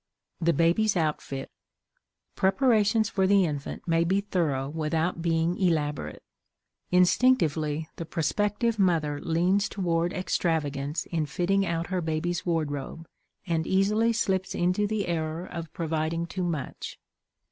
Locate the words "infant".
3.45-3.87